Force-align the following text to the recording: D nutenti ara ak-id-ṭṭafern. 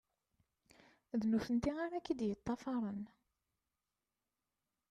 D 1.19 1.21
nutenti 1.29 1.71
ara 1.83 1.95
ak-id-ṭṭafern. 1.99 2.99